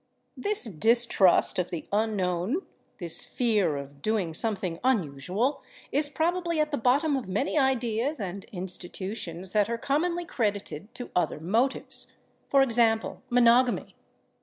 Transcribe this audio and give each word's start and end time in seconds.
This 0.35 0.63
distrust 0.65 1.59
of 1.59 1.69
the 1.69 1.85
unknown, 1.91 2.65
this 2.97 3.23
fear 3.23 3.77
of 3.77 4.01
doing 4.01 4.33
something 4.33 4.79
unusual, 4.83 5.61
is 5.91 6.09
probably 6.09 6.59
at 6.59 6.71
the 6.71 6.77
bottom 6.79 7.15
of 7.15 7.27
many 7.27 7.55
ideas 7.55 8.19
and 8.19 8.43
institutions 8.45 9.51
that 9.51 9.69
are 9.69 9.77
commonly 9.77 10.25
credited 10.25 10.91
to 10.95 11.11
other 11.15 11.39
motives. 11.39 12.17
For 12.49 12.63
example, 12.63 13.21
monogamy. 13.29 13.95